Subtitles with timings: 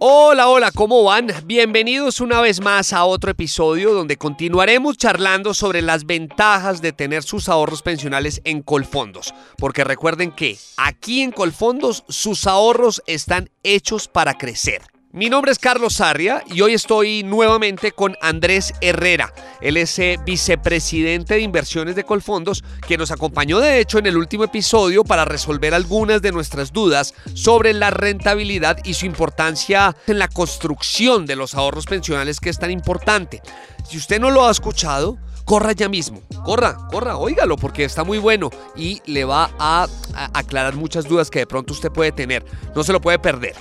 [0.00, 1.28] Hola, hola, ¿cómo van?
[1.46, 7.22] Bienvenidos una vez más a otro episodio donde continuaremos charlando sobre las ventajas de tener
[7.22, 9.32] sus ahorros pensionales en Colfondos.
[9.56, 14.82] Porque recuerden que aquí en Colfondos sus ahorros están hechos para crecer.
[15.14, 19.32] Mi nombre es Carlos Sarria y hoy estoy nuevamente con Andrés Herrera.
[19.60, 24.16] Él es eh, vicepresidente de inversiones de Colfondos, que nos acompañó de hecho en el
[24.16, 30.18] último episodio para resolver algunas de nuestras dudas sobre la rentabilidad y su importancia en
[30.18, 33.40] la construcción de los ahorros pensionales que es tan importante.
[33.88, 38.18] Si usted no lo ha escuchado, corra ya mismo, corra, corra, óigalo porque está muy
[38.18, 42.44] bueno y le va a, a aclarar muchas dudas que de pronto usted puede tener.
[42.74, 43.54] No se lo puede perder.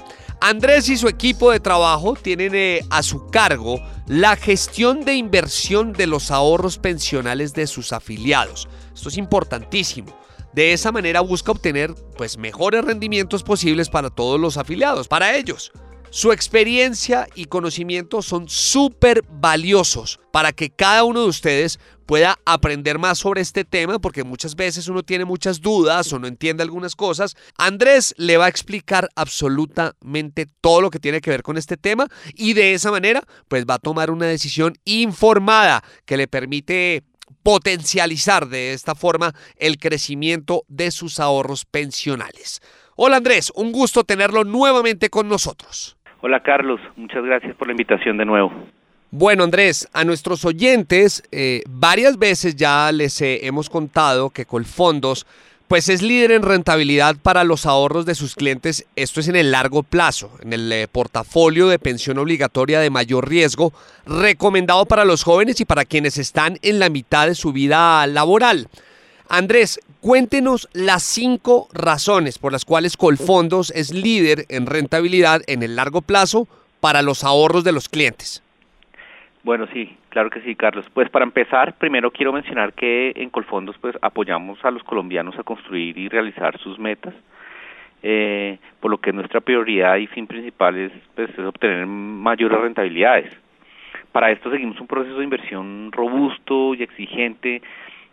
[0.45, 5.93] Andrés y su equipo de trabajo tienen eh, a su cargo la gestión de inversión
[5.93, 8.67] de los ahorros pensionales de sus afiliados.
[8.93, 10.13] Esto es importantísimo.
[10.51, 15.71] De esa manera busca obtener pues mejores rendimientos posibles para todos los afiliados, para ellos.
[16.09, 22.99] Su experiencia y conocimiento son súper valiosos para que cada uno de ustedes pueda aprender
[22.99, 26.95] más sobre este tema, porque muchas veces uno tiene muchas dudas o no entiende algunas
[26.95, 27.35] cosas.
[27.57, 32.07] Andrés le va a explicar absolutamente todo lo que tiene que ver con este tema
[32.35, 37.03] y de esa manera pues va a tomar una decisión informada que le permite
[37.43, 42.61] potencializar de esta forma el crecimiento de sus ahorros pensionales.
[42.95, 45.97] Hola Andrés, un gusto tenerlo nuevamente con nosotros.
[46.21, 48.51] Hola Carlos, muchas gracias por la invitación de nuevo.
[49.15, 55.27] Bueno Andrés, a nuestros oyentes eh, varias veces ya les hemos contado que Colfondos
[55.67, 59.51] pues es líder en rentabilidad para los ahorros de sus clientes, esto es en el
[59.51, 63.71] largo plazo, en el eh, portafolio de pensión obligatoria de mayor riesgo,
[64.07, 68.67] recomendado para los jóvenes y para quienes están en la mitad de su vida laboral.
[69.29, 75.75] Andrés, cuéntenos las cinco razones por las cuales Colfondos es líder en rentabilidad en el
[75.75, 76.47] largo plazo
[76.79, 78.41] para los ahorros de los clientes.
[79.43, 80.85] Bueno, sí, claro que sí, Carlos.
[80.93, 85.43] Pues para empezar, primero quiero mencionar que en Colfondos pues apoyamos a los colombianos a
[85.43, 87.13] construir y realizar sus metas,
[88.03, 93.33] eh, por lo que nuestra prioridad y fin principal es, pues, es obtener mayores rentabilidades.
[94.13, 97.61] Para esto seguimos un proceso de inversión robusto y exigente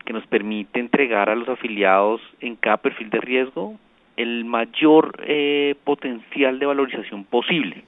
[0.05, 3.79] que nos permite entregar a los afiliados en cada perfil de riesgo
[4.17, 7.85] el mayor eh, potencial de valorización posible.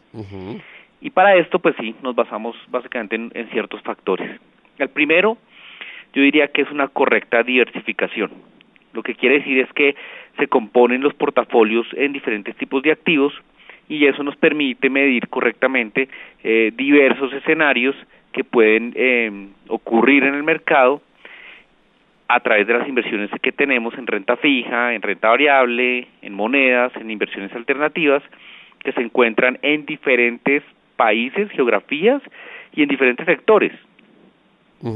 [1.02, 4.40] Y para esto, pues sí, nos basamos básicamente en, ciertos factores.
[4.78, 5.36] El primero,
[6.12, 8.30] yo diría que es una correcta diversificación.
[8.92, 9.96] Lo que quiere decir es que
[10.38, 13.34] se componen los portafolios en diferentes tipos de activos
[13.88, 16.08] y eso nos permite medir correctamente
[16.44, 17.96] eh, diversos escenarios
[18.30, 21.02] que pueden eh, ocurrir en el mercado
[22.28, 26.94] a través de las inversiones que tenemos en renta fija, en renta variable, en monedas,
[26.94, 28.22] en inversiones alternativas,
[28.78, 30.62] que se encuentran en diferentes
[31.02, 32.22] países, geografías
[32.72, 33.72] y en diferentes sectores.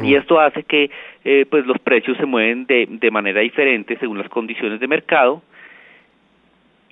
[0.02, 0.90] Y esto hace que
[1.24, 5.42] eh, pues los precios se mueven de, de manera diferente según las condiciones de mercado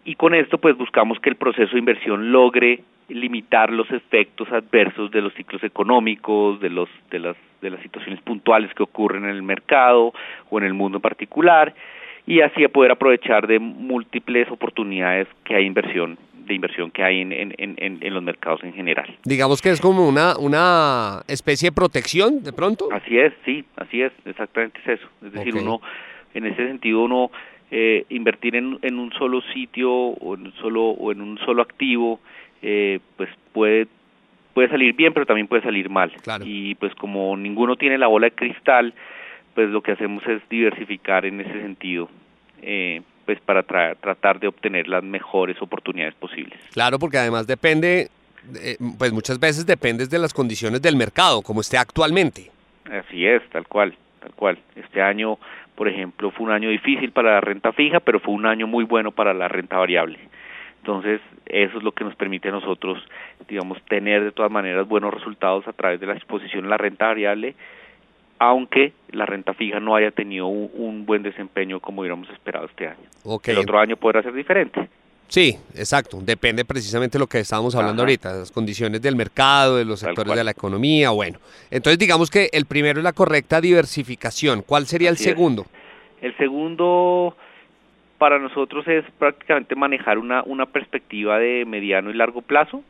[0.04, 5.10] y con esto pues buscamos que el proceso de inversión logre limitar los efectos adversos
[5.10, 9.30] de los ciclos económicos, de los de las de las situaciones puntuales que ocurren en
[9.30, 10.12] el mercado
[10.50, 11.74] o en el mundo en particular
[12.26, 16.16] y así poder aprovechar de múltiples oportunidades que hay inversión
[16.46, 19.16] de inversión que hay en, en, en, en, los mercados en general.
[19.24, 22.88] Digamos que es como una, una especie de protección de pronto.
[22.92, 25.08] Así es, sí, así es, exactamente es eso.
[25.24, 25.80] Es decir, uno,
[26.34, 27.30] en ese sentido, uno
[27.70, 31.62] eh, invertir en, en un solo sitio o en un solo, o en un solo
[31.62, 32.20] activo
[32.62, 33.88] eh, pues puede
[34.54, 36.12] puede salir bien pero también puede salir mal
[36.44, 38.94] y pues como ninguno tiene la bola de cristal
[39.54, 42.08] pues lo que hacemos es diversificar en ese sentido
[42.62, 46.58] eh, pues para tratar de obtener las mejores oportunidades posibles.
[46.72, 48.08] Claro, porque además depende,
[48.56, 52.50] eh, pues muchas veces dependes de las condiciones del mercado, como esté actualmente.
[52.90, 54.58] Así es, tal cual, tal cual.
[54.76, 55.38] Este año,
[55.74, 58.84] por ejemplo, fue un año difícil para la renta fija, pero fue un año muy
[58.84, 60.18] bueno para la renta variable.
[60.78, 63.02] Entonces, eso es lo que nos permite a nosotros,
[63.48, 67.06] digamos, tener de todas maneras buenos resultados a través de la exposición a la renta
[67.06, 67.54] variable
[68.38, 73.08] aunque la renta fija no haya tenido un, buen desempeño como hubiéramos esperado este año.
[73.44, 74.88] El otro año podrá ser diferente.
[75.28, 76.18] Sí, exacto.
[76.20, 80.34] Depende precisamente de lo que estábamos hablando ahorita, las condiciones del mercado, de los sectores
[80.34, 81.38] de la economía, bueno.
[81.70, 84.62] Entonces digamos que el primero es la correcta diversificación.
[84.62, 85.66] ¿Cuál sería el segundo?
[86.20, 87.36] El segundo
[88.18, 92.82] para nosotros es prácticamente manejar una, una perspectiva de mediano y largo plazo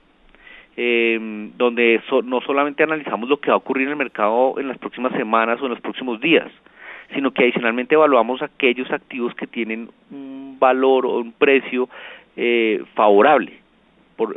[0.76, 4.79] eh, donde no solamente analizamos lo que va a ocurrir en el mercado en las
[4.79, 6.50] próximas semanas o en los próximos días,
[7.15, 11.88] sino que adicionalmente evaluamos aquellos activos que tienen un valor o un precio
[12.37, 13.53] eh, favorable,
[14.17, 14.37] por,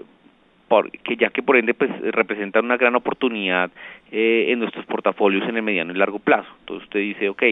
[0.91, 3.71] que ya que por ende pues representan una gran oportunidad
[4.11, 6.49] eh, en nuestros portafolios en el mediano y largo plazo.
[6.59, 7.43] Entonces usted dice, ok,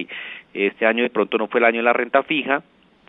[0.54, 2.62] este año de pronto no fue el año de la renta fija,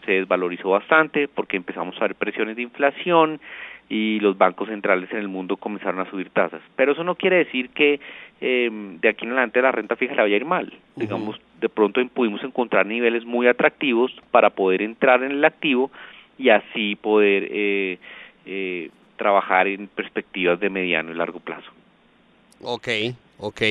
[0.07, 3.41] se desvalorizó bastante porque empezamos a ver presiones de inflación,
[3.89, 6.61] y los bancos centrales en el mundo comenzaron a subir tasas.
[6.75, 8.01] Pero eso no quiere decir que
[8.41, 8.69] eh,
[9.01, 10.73] de aquí en adelante la renta fija le vaya a ir mal.
[10.97, 15.91] Digamos, de pronto pudimos encontrar niveles muy atractivos para poder entrar en el activo
[16.37, 17.99] y así poder eh,
[18.45, 21.71] eh, trabajar en perspectivas de mediano y largo plazo.
[22.63, 22.89] Ok,
[23.39, 23.63] ok.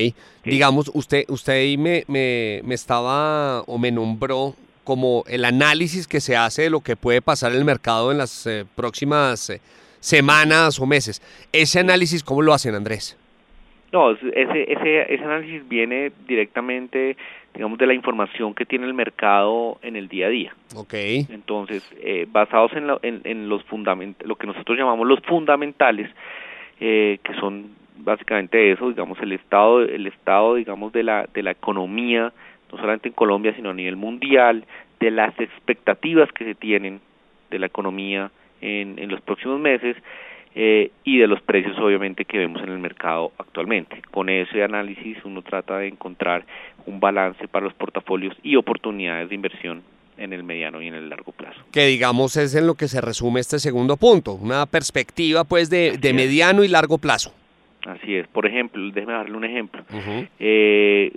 [0.44, 4.54] Digamos, usted, usted ahí me, me, me estaba o me nombró
[4.86, 8.18] como el análisis que se hace de lo que puede pasar en el mercado en
[8.18, 9.52] las próximas
[9.98, 11.20] semanas o meses.
[11.52, 13.18] ¿Ese análisis cómo lo hacen, Andrés?
[13.92, 17.16] No, ese, ese, ese análisis viene directamente,
[17.52, 20.54] digamos, de la información que tiene el mercado en el día a día.
[20.76, 20.94] Ok.
[21.30, 26.08] Entonces, eh, basados en, en, los fundament lo que nosotros llamamos los fundamentales,
[26.78, 31.50] eh, que son básicamente eso, digamos, el estado, el estado, digamos, de la, de la
[31.50, 32.32] economía,
[32.72, 34.64] no solamente en Colombia, sino a nivel mundial,
[35.00, 37.00] de las expectativas que se tienen
[37.50, 38.30] de la economía
[38.60, 39.96] en, en los próximos meses
[40.54, 44.00] eh, y de los precios obviamente que vemos en el mercado actualmente.
[44.10, 46.46] Con ese análisis uno trata de encontrar
[46.86, 49.82] un balance para los portafolios y oportunidades de inversión
[50.16, 51.60] en el mediano y en el largo plazo.
[51.72, 55.98] Que digamos es en lo que se resume este segundo punto, una perspectiva pues de,
[55.98, 57.34] de mediano y largo plazo.
[57.86, 59.84] Así es, por ejemplo, déjeme darle un ejemplo.
[60.40, 61.12] Eh,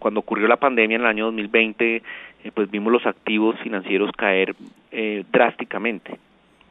[0.00, 2.02] cuando ocurrió la pandemia en el año 2020, eh,
[2.52, 4.56] pues vimos los activos financieros caer
[5.30, 6.18] drásticamente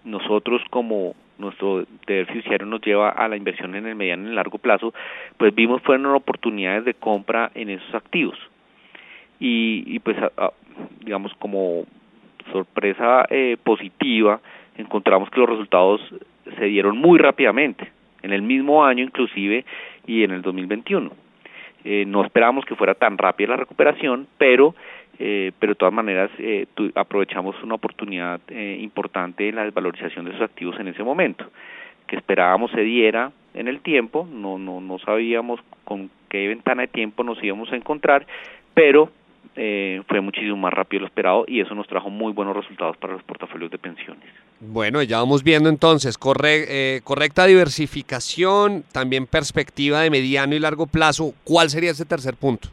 [0.03, 4.35] nosotros como nuestro deber fiduciario nos lleva a la inversión en el mediano y el
[4.35, 4.93] largo plazo,
[5.37, 8.37] pues vimos fueron oportunidades de compra en esos activos.
[9.39, 10.17] Y, y pues,
[10.99, 11.85] digamos, como
[12.51, 14.41] sorpresa eh, positiva,
[14.77, 16.01] encontramos que los resultados
[16.57, 17.89] se dieron muy rápidamente,
[18.21, 19.63] en el mismo año inclusive
[20.05, 21.11] y en el 2021.
[21.83, 24.75] Eh, no esperábamos que fuera tan rápida la recuperación, pero
[25.21, 26.65] eh, pero de todas maneras eh,
[26.95, 31.45] aprovechamos una oportunidad eh, importante en la desvalorización de esos activos en ese momento,
[32.07, 36.87] que esperábamos se diera en el tiempo, no, no, no sabíamos con qué ventana de
[36.87, 38.25] tiempo nos íbamos a encontrar,
[38.73, 39.11] pero
[39.61, 42.95] eh, fue muchísimo más rápido de lo esperado y eso nos trajo muy buenos resultados
[42.97, 44.23] para los portafolios de pensiones.
[44.61, 51.33] Bueno, ya vamos viendo entonces, corre, correcta diversificación, también perspectiva de mediano y largo plazo.
[51.43, 52.69] ¿Cuál sería ese tercer punto?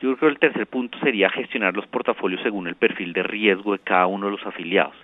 [0.00, 3.72] Yo creo que el tercer punto sería gestionar los portafolios según el perfil de riesgo
[3.72, 4.94] de cada uno de los afiliados.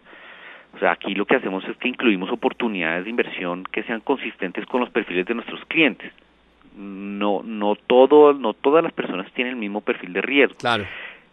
[0.74, 4.66] O sea, aquí lo que hacemos es que incluimos oportunidades de inversión que sean consistentes
[4.66, 6.12] con los perfiles de nuestros clientes.
[6.76, 10.56] No, no todo, no todas las personas tienen el mismo perfil de riesgo.
[10.56, 10.86] Claro.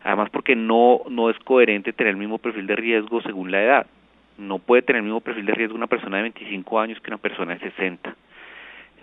[0.03, 3.88] Además, porque no, no es coherente tener el mismo perfil de riesgo según la edad.
[4.38, 7.17] No puede tener el mismo perfil de riesgo una persona de 25 años que una
[7.17, 8.15] persona de 60,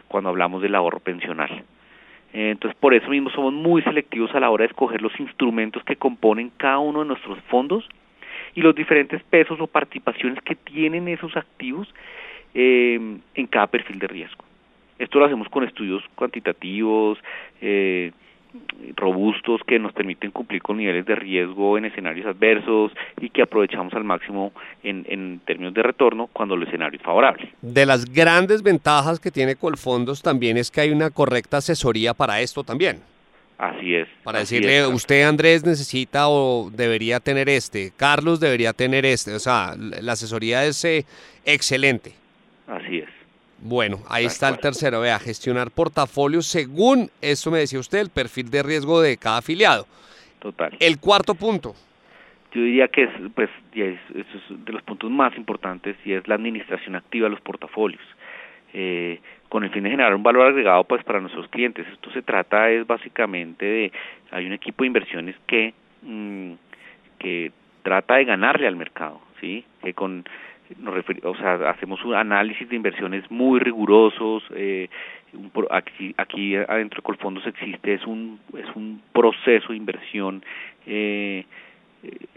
[0.08, 1.64] cuando hablamos del ahorro pensional.
[2.32, 5.96] Entonces, por eso mismo somos muy selectivos a la hora de escoger los instrumentos que
[5.96, 7.88] componen cada uno de nuestros fondos
[8.54, 11.88] y los diferentes pesos o participaciones que tienen esos activos
[12.54, 14.45] eh, en cada perfil de riesgo.
[14.98, 17.18] Esto lo hacemos con estudios cuantitativos,
[17.60, 18.12] eh,
[18.94, 23.92] robustos que nos permiten cumplir con niveles de riesgo en escenarios adversos y que aprovechamos
[23.94, 27.50] al máximo en, en términos de retorno cuando el escenario es favorable.
[27.60, 32.40] De las grandes ventajas que tiene Colfondos también es que hay una correcta asesoría para
[32.40, 33.00] esto también.
[33.58, 34.06] Así es.
[34.22, 39.74] Para decirle, usted Andrés necesita o debería tener este, Carlos debería tener este, o sea,
[39.78, 41.06] la asesoría es eh,
[41.44, 42.12] excelente.
[42.66, 43.15] Así es.
[43.58, 48.50] Bueno, ahí está el tercero, vea, gestionar portafolios según, eso me decía usted, el perfil
[48.50, 49.86] de riesgo de cada afiliado.
[50.40, 50.76] Total.
[50.78, 51.74] El cuarto punto.
[52.52, 54.26] yo diría que es, pues, es, es
[54.64, 58.02] de los puntos más importantes y es la administración activa de los portafolios.
[58.72, 61.86] Eh, con el fin de generar un valor agregado pues para nuestros clientes.
[61.92, 63.92] Esto se trata es básicamente de
[64.30, 65.72] hay un equipo de inversiones que
[66.02, 66.52] mm,
[67.18, 69.64] que trata de ganarle al mercado, ¿sí?
[69.82, 70.24] Que con
[70.78, 74.88] nos o sea, hacemos un análisis de inversiones muy rigurosos, eh,
[75.70, 80.44] aquí, aquí adentro de Colfondos existe es un es un proceso de inversión
[80.86, 81.44] eh,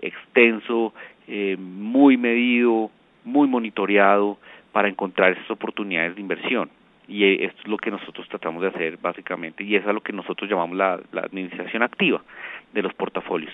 [0.01, 0.93] extenso,
[1.27, 2.91] eh, muy medido,
[3.23, 4.37] muy monitoreado
[4.71, 6.69] para encontrar esas oportunidades de inversión.
[7.07, 10.49] Y esto es lo que nosotros tratamos de hacer básicamente y es lo que nosotros
[10.49, 12.21] llamamos la, administración activa
[12.71, 13.53] de los portafolios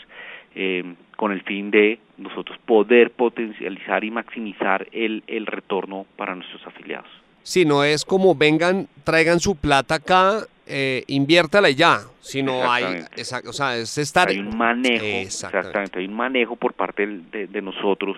[0.56, 6.66] eh, con el fin de nosotros poder potencializar y maximizar el, el retorno para nuestros
[6.66, 7.10] afiliados.
[7.44, 13.04] Sí, no es como vengan, traigan su plata acá, eh, inviértala y ya, sino hay,
[13.48, 14.30] o sea, es estar...
[14.30, 18.18] Hay un manejo, exactamente, hay un manejo por parte de, de nosotros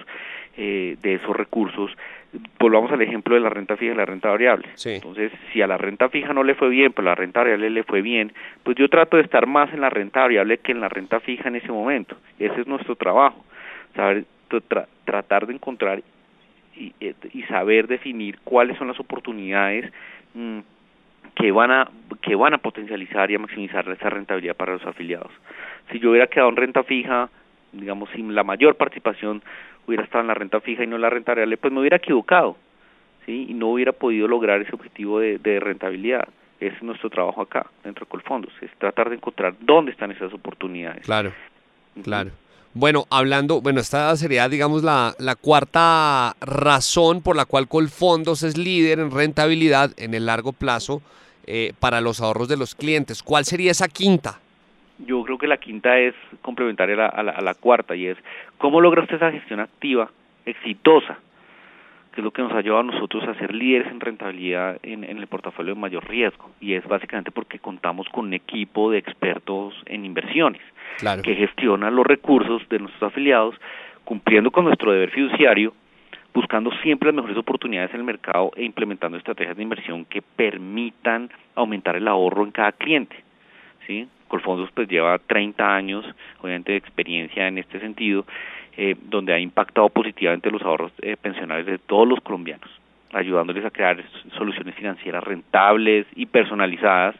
[0.55, 1.91] eh, de esos recursos.
[2.59, 4.67] Volvamos al ejemplo de la renta fija y la renta variable.
[4.83, 7.69] Entonces, si a la renta fija no le fue bien, pero a la renta variable
[7.69, 10.81] le fue bien, pues yo trato de estar más en la renta variable que en
[10.81, 12.17] la renta fija en ese momento.
[12.37, 13.43] Ese es nuestro trabajo,
[13.95, 14.25] saber
[15.05, 16.01] tratar de encontrar
[16.75, 19.91] y, eh, y, saber definir cuáles son las oportunidades
[20.33, 20.59] mm,
[21.35, 21.89] que van a
[22.21, 25.31] que van a potencializar y a maximizar esa rentabilidad para los afiliados.
[25.91, 27.29] Si yo hubiera quedado en renta fija,
[27.71, 29.41] digamos, sin la mayor participación,
[29.87, 31.97] hubiera estado en la renta fija y no en la renta variable, pues me hubiera
[31.97, 32.57] equivocado,
[33.25, 33.47] ¿sí?
[33.49, 36.27] Y no hubiera podido lograr ese objetivo de, de rentabilidad.
[36.59, 40.33] Ese es nuestro trabajo acá, dentro de Colfondos, es tratar de encontrar dónde están esas
[40.33, 41.05] oportunidades.
[41.05, 41.31] Claro,
[42.03, 42.31] claro.
[42.73, 48.57] Bueno, hablando, bueno, esta sería, digamos, la, la cuarta razón por la cual Colfondos es
[48.57, 51.01] líder en rentabilidad en el largo plazo
[51.45, 53.23] eh, para los ahorros de los clientes.
[53.23, 54.39] ¿Cuál sería esa quinta?
[54.99, 58.17] Yo creo que la quinta es complementaria a la, a la, cuarta y es
[58.57, 60.09] cómo lograste esa gestión activa
[60.45, 61.19] exitosa,
[62.13, 65.03] que es lo que nos ha llevado a nosotros a ser líderes en rentabilidad en,
[65.03, 68.97] en el portafolio de mayor riesgo y es básicamente porque contamos con un equipo de
[68.97, 70.61] expertos en inversiones
[71.23, 73.55] que gestiona los recursos de nuestros afiliados
[74.03, 75.73] cumpliendo con nuestro deber fiduciario
[76.33, 81.29] buscando siempre las mejores oportunidades en el mercado e implementando estrategias de inversión que permitan
[81.55, 83.15] aumentar el ahorro en cada cliente.
[83.87, 84.07] ¿sí?
[84.27, 86.05] Colfondos pues lleva 30 años,
[86.41, 88.25] obviamente, de experiencia en este sentido,
[88.75, 92.69] eh, donde ha impactado positivamente los ahorros eh, pensionales de todos los colombianos,
[93.11, 94.03] ayudándoles a crear
[94.37, 97.15] soluciones financieras rentables y personalizadas,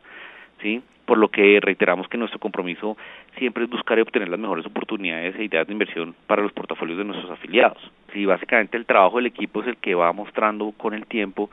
[0.61, 0.83] ¿sí?
[1.05, 2.97] Por lo que reiteramos que nuestro compromiso
[3.37, 6.97] siempre es buscar y obtener las mejores oportunidades e ideas de inversión para los portafolios
[6.97, 7.79] de nuestros afiliados.
[8.13, 11.49] Sí, básicamente el trabajo del equipo es el que va mostrando con el tiempo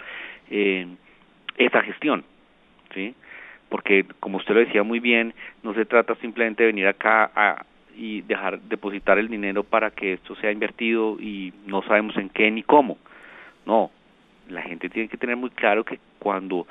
[0.50, 0.86] eh,
[1.56, 2.24] esa gestión,
[2.92, 3.14] ¿sí?
[3.74, 7.66] Porque como usted lo decía muy bien, no se trata simplemente de venir acá a,
[7.96, 12.48] y dejar depositar el dinero para que esto sea invertido y no sabemos en qué
[12.52, 12.98] ni cómo.
[13.66, 13.90] No,
[14.48, 16.68] la gente tiene que tener muy claro que cuando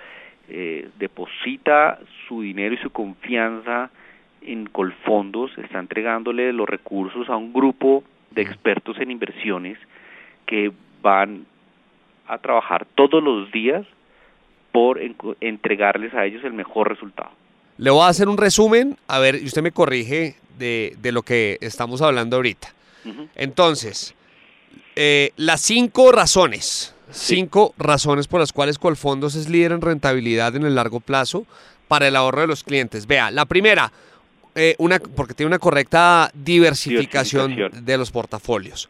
[0.48, 3.89] eh, deposita su dinero y su confianza
[4.41, 9.77] en Colfondos, está entregándole los recursos a un grupo de expertos en inversiones
[10.45, 11.48] que van
[12.29, 13.86] a trabajar todos los días
[14.74, 15.00] por
[15.39, 17.30] entregarles a ellos el mejor resultado.
[17.77, 21.58] Le voy a hacer un resumen, a ver, y usted me corrige de, lo que
[21.62, 22.74] estamos hablando ahorita.
[23.36, 24.15] Entonces,
[24.96, 30.65] eh, las cinco razones, cinco razones por las cuales Colfondos es líder en rentabilidad en
[30.65, 31.46] el largo plazo
[31.88, 33.06] para el ahorro de los clientes.
[33.06, 33.92] Vea, la primera,
[34.56, 38.89] eh, una, porque tiene una correcta diversificación, de los portafolios.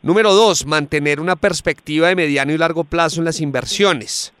[0.00, 4.32] Número dos, mantener una perspectiva de mediano y largo plazo en las inversiones.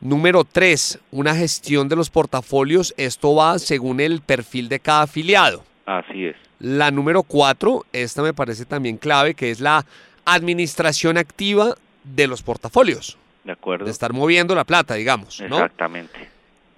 [0.00, 2.94] Número tres, una gestión de los portafolios.
[2.96, 5.64] Esto va según el perfil de cada afiliado.
[5.86, 6.36] Así es.
[6.60, 9.84] La número cuatro, esta me parece también clave, que es la
[10.24, 11.74] administración activa
[12.04, 13.16] de los portafolios.
[13.44, 13.86] De acuerdo.
[13.86, 15.40] De estar moviendo la plata, digamos.
[15.40, 16.28] Exactamente.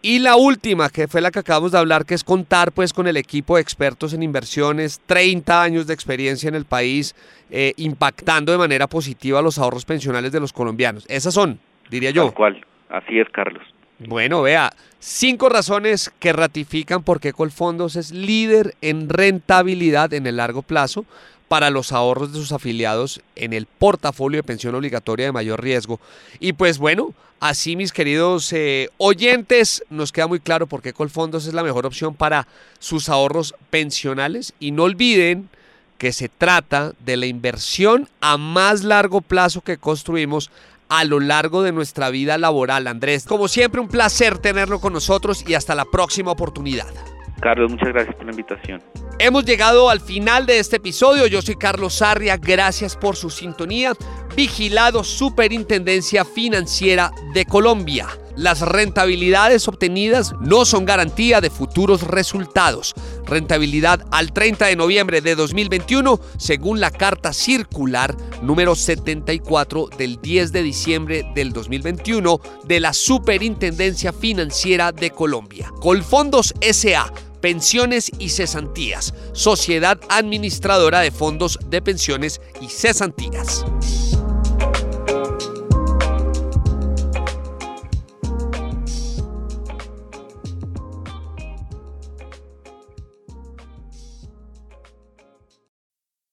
[0.02, 3.06] Y la última, que fue la que acabamos de hablar, que es contar pues con
[3.06, 7.14] el equipo de expertos en inversiones, 30 años de experiencia en el país,
[7.50, 11.04] eh, impactando de manera positiva los ahorros pensionales de los colombianos.
[11.08, 11.60] Esas son,
[11.90, 12.26] diría yo.
[12.26, 12.66] Tal cual.
[12.90, 13.62] Así es, Carlos.
[14.00, 20.36] Bueno, vea, cinco razones que ratifican por qué Colfondos es líder en rentabilidad en el
[20.36, 21.04] largo plazo
[21.48, 26.00] para los ahorros de sus afiliados en el portafolio de pensión obligatoria de mayor riesgo.
[26.38, 31.46] Y pues bueno, así mis queridos eh, oyentes, nos queda muy claro por qué Colfondos
[31.46, 32.46] es la mejor opción para
[32.78, 34.54] sus ahorros pensionales.
[34.60, 35.48] Y no olviden
[35.98, 40.50] que se trata de la inversión a más largo plazo que construimos
[40.90, 43.24] a lo largo de nuestra vida laboral, Andrés.
[43.24, 46.88] Como siempre, un placer tenerlo con nosotros y hasta la próxima oportunidad.
[47.40, 48.82] Carlos, muchas gracias por la invitación.
[49.18, 51.26] Hemos llegado al final de este episodio.
[51.26, 52.36] Yo soy Carlos Sarria.
[52.36, 53.92] Gracias por su sintonía.
[54.36, 58.06] Vigilado Superintendencia Financiera de Colombia.
[58.40, 62.94] Las rentabilidades obtenidas no son garantía de futuros resultados.
[63.26, 70.52] Rentabilidad al 30 de noviembre de 2021 según la carta circular número 74 del 10
[70.52, 75.70] de diciembre del 2021 de la Superintendencia Financiera de Colombia.
[75.78, 83.66] Colfondos SA Pensiones y Cesantías, Sociedad Administradora de Fondos de Pensiones y Cesantías.